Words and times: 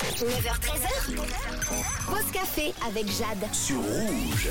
9h13h. 0.00 1.16
Pause 2.06 2.30
café 2.32 2.72
avec 2.86 3.06
Jade. 3.08 3.52
sur 3.52 3.76
rouge. 3.76 4.48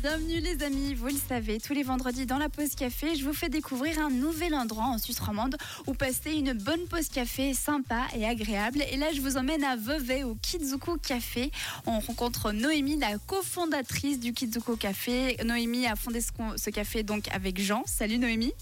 Bienvenue 0.00 0.38
les 0.38 0.62
amis, 0.62 0.94
vous 0.94 1.06
le 1.06 1.16
savez, 1.28 1.58
tous 1.58 1.72
les 1.72 1.82
vendredis 1.82 2.26
dans 2.26 2.38
la 2.38 2.48
pause 2.48 2.74
café, 2.76 3.16
je 3.16 3.24
vous 3.24 3.32
fais 3.32 3.48
découvrir 3.48 3.98
un 3.98 4.10
nouvel 4.10 4.54
endroit 4.54 4.84
en 4.84 4.98
Suisse 4.98 5.18
romande 5.18 5.56
où 5.86 5.94
passer 5.94 6.34
une 6.34 6.52
bonne 6.52 6.86
pause 6.88 7.08
café 7.08 7.54
sympa 7.54 8.02
et 8.14 8.24
agréable. 8.24 8.84
Et 8.92 8.96
là, 8.96 9.06
je 9.12 9.20
vous 9.20 9.36
emmène 9.36 9.64
à 9.64 9.76
Vevey 9.76 10.22
au 10.22 10.36
Kizuko 10.36 10.96
Café. 10.98 11.50
On 11.86 11.98
rencontre 11.98 12.52
Noémie, 12.52 12.98
la 12.98 13.18
cofondatrice 13.18 14.20
du 14.20 14.32
Kizuko 14.32 14.76
Café. 14.76 15.36
Noémie 15.44 15.86
a 15.86 15.96
fondé 15.96 16.20
ce, 16.20 16.30
ce 16.56 16.70
café 16.70 17.02
donc 17.02 17.26
avec 17.32 17.60
Jean. 17.60 17.82
Salut 17.86 18.18
Noémie. 18.18 18.52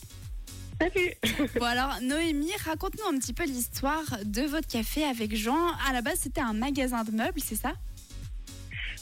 Salut 0.82 1.48
Bon 1.60 1.64
alors 1.64 2.00
Noémie, 2.02 2.50
raconte-nous 2.64 3.14
un 3.14 3.16
petit 3.16 3.32
peu 3.32 3.44
l'histoire 3.44 4.02
de 4.24 4.42
votre 4.42 4.66
café 4.66 5.04
avec 5.04 5.36
Jean. 5.36 5.68
À 5.88 5.92
la 5.92 6.02
base, 6.02 6.18
c'était 6.18 6.40
un 6.40 6.54
magasin 6.54 7.04
de 7.04 7.12
meubles, 7.12 7.40
c'est 7.40 7.54
ça? 7.54 7.74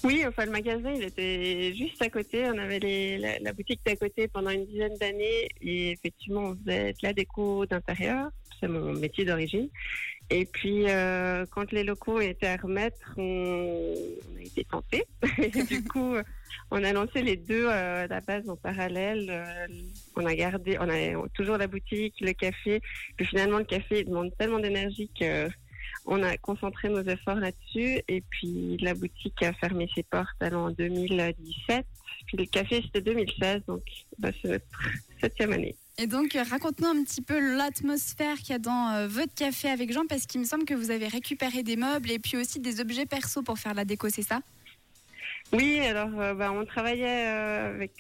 Oui, 0.03 0.25
enfin 0.27 0.47
le 0.47 0.51
magasin, 0.51 0.93
il 0.93 1.03
était 1.03 1.75
juste 1.75 2.01
à 2.01 2.09
côté. 2.09 2.47
On 2.47 2.59
avait 2.59 3.39
la, 3.41 3.53
boutique 3.53 3.81
d'à 3.85 3.97
côté 3.97 4.29
pendant 4.29 4.51
une 4.51 4.65
dizaine 4.67 4.97
d'années 4.99 5.49
et 5.61 5.91
effectivement, 5.91 6.51
on 6.51 6.57
faisait 6.57 6.93
de 6.93 6.99
la 7.03 7.13
déco 7.13 7.67
d'intérieur. 7.67 8.31
C'est 8.59 8.69
mon 8.69 8.93
métier 8.93 9.25
d'origine. 9.25 9.69
Et 10.31 10.45
puis, 10.45 10.85
euh, 10.89 11.45
quand 11.51 11.73
les 11.73 11.83
locaux 11.83 12.21
étaient 12.21 12.47
à 12.47 12.57
remettre, 12.57 13.15
on, 13.17 13.95
a 14.39 14.43
été 14.43 14.65
tentés. 14.65 15.05
Et 15.39 15.49
du 15.65 15.83
coup, 15.83 16.15
on 16.71 16.85
a 16.85 16.93
lancé 16.93 17.23
les 17.23 17.37
deux 17.37 17.67
euh, 17.67 18.05
à 18.05 18.07
la 18.07 18.21
base 18.21 18.49
en 18.49 18.57
parallèle. 18.57 19.27
Euh, 19.29 19.67
on 20.17 20.25
a 20.25 20.35
gardé, 20.35 20.79
on 20.79 20.89
a 20.89 21.29
toujours 21.35 21.59
la 21.59 21.67
boutique, 21.67 22.15
le 22.21 22.33
café. 22.33 22.81
Puis 23.17 23.27
finalement, 23.27 23.59
le 23.59 23.65
café 23.65 24.05
demande 24.05 24.31
tellement 24.39 24.61
d'énergie 24.61 25.11
que 25.19 25.49
on 26.07 26.23
a 26.23 26.37
concentré 26.39 26.89
nos 26.89 27.03
efforts 27.03 27.37
là-dessus. 27.37 28.03
Et 28.09 28.23
puis 28.23 28.77
la 28.79 28.95
boutique 28.95 29.43
a 29.43 29.53
fermé 29.53 29.89
ses 29.95 30.03
portes 30.03 30.41
alors 30.41 30.67
en 30.67 30.71
2017. 30.71 31.87
Puis 32.27 32.37
le 32.37 32.45
café, 32.47 32.83
c'était 32.83 33.01
2016. 33.01 33.63
Donc, 33.67 33.83
bah, 34.19 34.31
c'est 34.41 34.49
notre 34.49 34.65
septième 35.21 35.53
année. 35.53 35.75
Et 35.99 36.07
donc, 36.07 36.35
euh, 36.35 36.43
raconte-nous 36.49 36.87
un 36.87 37.05
petit 37.05 37.21
peu 37.21 37.39
l'atmosphère 37.57 38.39
qu'il 38.39 38.51
y 38.51 38.55
a 38.55 38.59
dans 38.59 38.91
euh, 38.91 39.07
votre 39.07 39.35
café 39.35 39.69
avec 39.69 39.93
Jean, 39.93 40.07
parce 40.07 40.27
qu'il 40.27 40.41
me 40.41 40.47
semble 40.47 40.65
que 40.65 40.75
vous 40.75 40.91
avez 40.91 41.09
récupéré 41.09 41.63
des 41.63 41.77
meubles 41.77 42.11
et 42.11 42.19
puis 42.19 42.37
aussi 42.37 42.59
des 42.59 42.81
objets 42.81 43.05
perso 43.05 43.43
pour 43.43 43.59
faire 43.59 43.75
la 43.75 43.85
déco, 43.85 44.09
c'est 44.09 44.23
ça? 44.23 44.41
Oui, 45.53 45.81
alors 45.81 46.19
euh, 46.19 46.33
bah, 46.35 46.53
on 46.53 46.65
travaillait 46.65 47.27
euh, 47.27 47.75
avec 47.75 47.93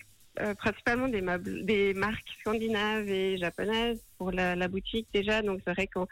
principalement 0.59 1.09
des 1.09 1.21
meubles, 1.21 1.67
des 1.67 1.93
marques 1.93 2.29
scandinaves 2.41 3.07
et 3.09 3.37
japonaises 3.37 4.01
pour 4.17 4.31
la, 4.31 4.57
la 4.57 4.69
boutique 4.69 5.07
déjà. 5.13 5.43
Donc 5.43 5.61
c'est 5.67 5.75
vrai 5.75 5.87
qu'on 5.87 6.07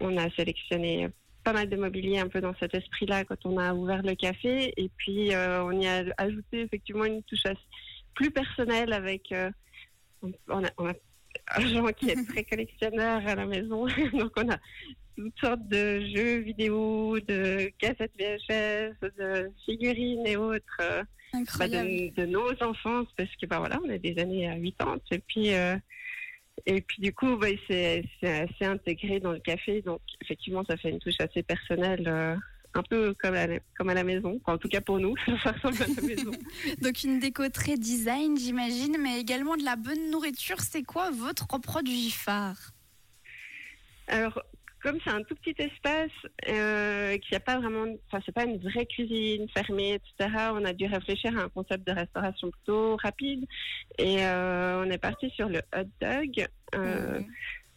on, 0.00 0.16
a 0.16 0.30
sélectionné 0.30 1.08
pas 1.44 1.52
mal 1.52 1.68
de 1.68 1.76
mobilier 1.76 2.18
un 2.18 2.28
peu 2.28 2.40
dans 2.40 2.54
cet 2.60 2.74
esprit-là 2.74 3.24
quand 3.24 3.44
on 3.44 3.58
a 3.58 3.72
ouvert 3.74 4.02
le 4.02 4.14
café. 4.14 4.72
Et 4.76 4.90
puis 4.96 5.34
euh, 5.34 5.64
on 5.64 5.72
y 5.72 5.86
a 5.86 6.04
ajouté 6.18 6.62
effectivement 6.62 7.04
une 7.04 7.22
touche 7.22 7.46
assez- 7.46 7.58
plus 8.14 8.30
personnelle 8.30 8.92
avec 8.92 9.30
euh, 9.32 9.50
on, 10.22 10.64
a, 10.64 10.70
on 10.78 10.88
a 10.88 10.94
un 11.56 11.66
Jean 11.66 11.86
qui 11.92 12.10
est 12.10 12.28
très 12.28 12.44
collectionneur 12.44 13.26
à 13.26 13.34
la 13.34 13.46
maison. 13.46 13.86
Donc 14.12 14.32
on 14.36 14.50
a 14.50 14.58
toutes 15.16 15.38
sortes 15.40 15.68
de 15.68 16.00
jeux 16.14 16.38
vidéo, 16.38 17.18
de 17.20 17.72
cassettes 17.78 18.12
VHS, 18.18 18.94
de 19.18 19.50
figurines 19.66 20.26
et 20.26 20.36
autres 20.36 20.78
euh, 20.80 21.02
bah, 21.58 21.68
de, 21.68 22.14
de 22.14 22.26
nos 22.26 22.50
enfants, 22.62 23.04
parce 23.16 23.34
que 23.36 23.46
bah 23.46 23.58
voilà, 23.58 23.80
on 23.84 23.90
a 23.90 23.98
des 23.98 24.18
années 24.18 24.48
à 24.48 24.54
80 24.54 24.98
et 25.10 25.18
puis 25.18 25.54
euh, 25.54 25.76
et 26.66 26.80
puis 26.80 27.02
du 27.02 27.12
coup, 27.12 27.38
c'est 27.68 28.04
c'est 28.20 28.40
assez 28.42 28.64
intégré 28.64 29.20
dans 29.20 29.32
le 29.32 29.40
café, 29.40 29.82
donc 29.82 30.00
effectivement, 30.22 30.64
ça 30.68 30.76
fait 30.76 30.90
une 30.90 30.98
touche 30.98 31.20
assez 31.20 31.42
personnelle. 31.42 32.04
euh, 32.06 32.36
un 32.74 32.82
peu 32.82 33.14
comme 33.20 33.34
à, 33.34 33.46
la, 33.46 33.58
comme 33.76 33.88
à 33.88 33.94
la 33.94 34.04
maison, 34.04 34.38
Enfin, 34.42 34.54
en 34.54 34.58
tout 34.58 34.68
cas 34.68 34.80
pour 34.80 34.98
nous, 34.98 35.14
ça 35.42 35.52
ressemble 35.52 35.82
à 35.82 36.00
la 36.00 36.06
maison. 36.06 36.30
Donc, 36.82 37.02
une 37.02 37.18
déco 37.18 37.48
très 37.48 37.76
design, 37.76 38.36
j'imagine, 38.38 38.96
mais 39.00 39.20
également 39.20 39.56
de 39.56 39.64
la 39.64 39.76
bonne 39.76 40.10
nourriture. 40.10 40.60
C'est 40.60 40.82
quoi 40.82 41.10
votre 41.10 41.58
produit 41.58 42.10
phare? 42.10 42.72
Alors, 44.06 44.42
comme 44.82 44.98
c'est 45.04 45.10
un 45.10 45.22
tout 45.22 45.34
petit 45.34 45.54
espace, 45.58 46.10
euh, 46.48 47.16
qu'il 47.18 47.30
n'y 47.32 47.36
a 47.36 47.40
pas 47.40 47.58
vraiment, 47.58 47.86
enfin, 48.06 48.22
c'est 48.24 48.32
pas 48.34 48.44
une 48.44 48.58
vraie 48.58 48.86
cuisine 48.86 49.48
fermée, 49.48 49.94
etc. 49.94 50.30
On 50.52 50.64
a 50.64 50.72
dû 50.72 50.86
réfléchir 50.86 51.36
à 51.38 51.42
un 51.42 51.48
concept 51.48 51.86
de 51.86 51.92
restauration 51.92 52.50
plutôt 52.50 52.96
rapide, 52.96 53.44
et 53.98 54.24
euh, 54.24 54.84
on 54.84 54.90
est 54.90 54.98
parti 54.98 55.30
sur 55.30 55.48
le 55.48 55.60
hot 55.76 55.88
dog. 56.00 56.46
Euh, 56.74 57.20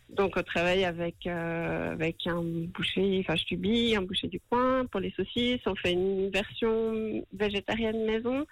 Donc, 0.10 0.36
on 0.36 0.44
travaille 0.44 0.84
avec 0.84 1.26
avec 1.26 2.28
un 2.28 2.42
boucher, 2.44 3.20
enfin, 3.22 3.38
Stubby, 3.38 3.96
un 3.96 4.02
boucher 4.02 4.28
du 4.28 4.42
coin 4.50 4.86
pour 4.86 5.00
les 5.00 5.12
saucisses. 5.12 5.62
On 5.66 5.76
fait 5.76 5.94
une 5.94 6.30
version 6.30 7.26
végétarienne 7.32 8.06
maison, 8.06 8.46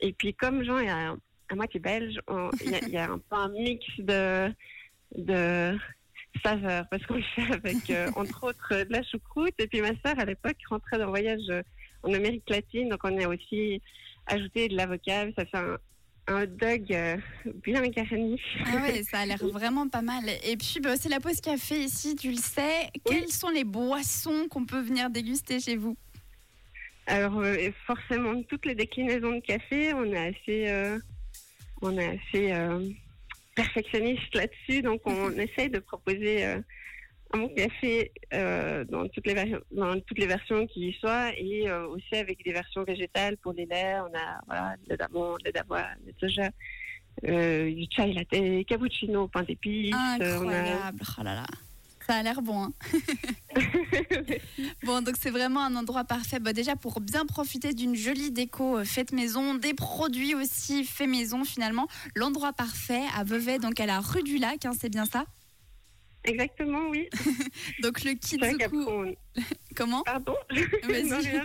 et 0.00 0.12
puis 0.12 0.34
comme 0.34 0.64
Jean 0.64 0.78
est 0.80 0.90
à, 0.90 1.14
à 1.50 1.54
moitié 1.54 1.78
belge, 1.78 2.18
il 2.64 2.88
y, 2.88 2.90
y 2.90 2.96
a 2.96 3.10
un 3.10 3.18
peu 3.18 3.36
un 3.36 3.48
mix 3.48 3.84
de 3.98 4.52
de 5.16 5.78
saveurs 6.42 6.86
parce 6.90 7.04
qu'on 7.06 7.14
le 7.14 7.22
fait 7.34 7.52
avec 7.52 7.90
euh, 7.90 8.10
entre 8.16 8.44
autres 8.44 8.68
euh, 8.72 8.84
de 8.84 8.92
la 8.92 9.02
choucroute. 9.02 9.54
Et 9.58 9.66
puis 9.66 9.80
ma 9.80 9.92
sœur 10.04 10.18
à 10.18 10.24
l'époque 10.24 10.56
rentrait 10.68 10.98
d'un 10.98 11.06
voyage 11.06 11.48
euh, 11.50 11.62
en 12.02 12.12
Amérique 12.12 12.48
latine. 12.48 12.88
Donc 12.88 13.00
on 13.04 13.18
a 13.18 13.28
aussi 13.28 13.80
ajouté 14.26 14.68
de 14.68 14.76
l'avocat. 14.76 15.26
Ça 15.36 15.44
fait 15.46 15.56
un, 15.56 15.78
un 16.26 16.42
hot 16.42 16.46
dog 16.46 16.92
euh, 16.92 17.16
bien 17.62 17.86
garni. 17.88 18.40
Ah 18.66 18.82
ouais, 18.82 19.02
ça 19.02 19.20
a 19.20 19.26
l'air 19.26 19.38
vraiment 19.52 19.88
pas 19.88 20.02
mal. 20.02 20.24
Et 20.44 20.56
puis, 20.56 20.80
bah, 20.80 20.96
c'est 20.96 21.08
la 21.08 21.20
pause 21.20 21.40
café 21.40 21.80
ici, 21.80 22.16
tu 22.16 22.30
le 22.30 22.36
sais. 22.36 22.88
Quelles 23.04 23.28
sont 23.28 23.50
les 23.50 23.64
boissons 23.64 24.46
qu'on 24.48 24.64
peut 24.64 24.80
venir 24.80 25.10
déguster 25.10 25.60
chez 25.60 25.76
vous? 25.76 25.96
Alors 27.06 27.38
euh, 27.40 27.70
forcément 27.86 28.42
toutes 28.44 28.64
les 28.64 28.74
déclinaisons 28.74 29.32
de 29.32 29.40
café. 29.40 29.92
On 29.92 30.04
est 30.06 30.28
assez 30.28 30.98
on 31.82 31.98
est 31.98 32.18
assez 32.18 32.52
perfectionniste 33.54 34.34
là-dessus 34.34 34.82
donc 34.82 35.00
on 35.06 35.30
essaye 35.38 35.70
de 35.70 35.78
proposer 35.78 36.44
euh, 36.46 36.60
un 37.32 37.38
bon 37.38 37.48
café 37.48 38.12
euh, 38.32 38.84
dans 38.84 39.08
toutes 39.08 39.26
les 39.26 39.34
versions 39.34 39.60
dans 39.70 40.00
toutes 40.00 40.18
les 40.18 40.26
versions 40.26 40.66
qui 40.66 40.88
y 40.88 40.92
soient 40.94 41.30
et 41.36 41.68
euh, 41.68 41.86
aussi 41.88 42.14
avec 42.16 42.42
des 42.44 42.52
versions 42.52 42.84
végétales 42.84 43.36
pour 43.38 43.52
les 43.52 43.66
laits 43.66 43.98
on 44.08 44.14
a 44.18 44.40
voilà 44.46 44.76
le 44.88 44.96
d'amande 44.96 45.38
le 45.44 45.52
d'avoine 45.52 45.98
le 46.06 46.12
soja 46.20 46.48
du 47.22 47.86
chai 47.90 48.12
latte 48.12 48.66
cappuccino 48.66 49.28
pain 49.28 49.42
d'épices 49.44 49.94
euh, 50.20 50.38
on 50.40 50.48
a- 50.48 50.58
Incroyable. 50.58 50.98
Oh 51.18 51.22
là 51.24 51.34
là. 51.36 51.46
Ça 52.06 52.16
a 52.16 52.22
l'air 52.22 52.42
bon. 52.42 52.64
hein. 52.64 52.72
bon, 54.84 55.00
donc 55.02 55.14
c'est 55.18 55.30
vraiment 55.30 55.60
un 55.64 55.74
endroit 55.76 56.04
parfait. 56.04 56.38
Bah, 56.38 56.52
déjà 56.52 56.76
pour 56.76 57.00
bien 57.00 57.24
profiter 57.26 57.72
d'une 57.72 57.94
jolie 57.94 58.30
déco 58.30 58.78
euh, 58.78 58.84
faite 58.84 59.12
maison, 59.12 59.54
des 59.54 59.74
produits 59.74 60.34
aussi 60.34 60.84
faits 60.84 61.08
maison 61.08 61.44
finalement. 61.44 61.88
L'endroit 62.14 62.52
parfait 62.52 63.02
à 63.16 63.24
Vevey, 63.24 63.58
donc 63.58 63.80
à 63.80 63.86
la 63.86 64.00
rue 64.00 64.22
du 64.22 64.38
Lac, 64.38 64.64
hein, 64.66 64.72
c'est 64.78 64.90
bien 64.90 65.06
ça? 65.06 65.24
exactement 66.26 66.88
oui 66.88 67.06
Donc 67.82 68.02
le 68.02 68.12
on- 68.88 69.14
Comment? 69.76 70.02
Pardon? 70.04 70.34
Non, 70.88 71.18
rien, 71.18 71.44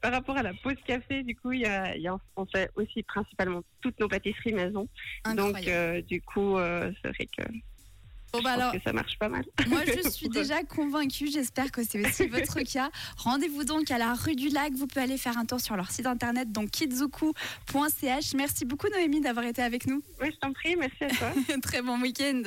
Par 0.00 0.10
rapport 0.12 0.36
à 0.36 0.42
la 0.42 0.52
pause 0.54 0.74
café, 0.86 1.22
du 1.22 1.36
coup, 1.36 1.52
il 1.52 1.60
y 1.60 1.66
a, 1.66 1.94
il 1.96 2.02
y 2.02 2.08
a- 2.08 2.16
on 2.36 2.44
fait 2.46 2.68
aussi 2.74 3.02
principalement 3.04 3.62
toutes 3.80 4.00
nos 4.00 4.08
pâtisseries 4.08 4.54
maison. 4.54 4.88
Donc, 5.36 5.54
Incroyable. 5.56 5.68
euh, 5.68 6.02
du 6.02 6.20
coup, 6.22 6.56
euh, 6.56 6.90
c'est 7.02 7.08
vrai 7.14 7.26
que, 7.26 7.42
Bon, 8.32 8.38
je 8.38 8.44
bah 8.44 8.54
pense 8.54 8.62
alors, 8.62 8.72
que 8.72 8.82
ça 8.82 8.92
marche 8.92 9.18
pas 9.18 9.28
mal. 9.28 9.44
Moi, 9.68 9.80
je 9.86 10.08
suis 10.08 10.28
déjà 10.40 10.62
convaincue. 10.62 11.28
J'espère 11.30 11.70
que 11.70 11.82
c'est 11.82 12.04
aussi 12.06 12.26
votre 12.26 12.60
cas. 12.60 12.90
Rendez-vous 13.16 13.64
donc 13.64 13.90
à 13.90 13.98
la 13.98 14.14
rue 14.14 14.36
du 14.36 14.48
Lac. 14.48 14.72
Vous 14.72 14.86
pouvez 14.86 15.02
aller 15.02 15.18
faire 15.18 15.38
un 15.38 15.44
tour 15.44 15.60
sur 15.60 15.76
leur 15.76 15.90
site 15.90 16.06
internet, 16.06 16.52
donc 16.52 16.70
kizuku.ch. 16.70 18.34
Merci 18.34 18.64
beaucoup, 18.64 18.88
Noémie, 18.88 19.20
d'avoir 19.20 19.46
été 19.46 19.62
avec 19.62 19.86
nous. 19.86 20.02
Oui, 20.20 20.30
je 20.32 20.36
t'en 20.36 20.52
prie, 20.52 20.76
merci 20.76 21.04
à 21.04 21.08
toi. 21.08 21.32
Très 21.62 21.82
bon 21.82 22.00
week-end. 22.00 22.42